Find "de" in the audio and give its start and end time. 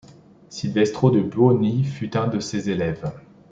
1.11-1.21, 2.27-2.39